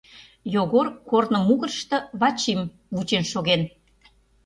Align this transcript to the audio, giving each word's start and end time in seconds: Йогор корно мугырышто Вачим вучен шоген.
Йогор 0.53 0.87
корно 1.09 1.39
мугырышто 1.47 1.97
Вачим 2.19 2.61
вучен 2.95 3.23
шоген. 3.31 3.61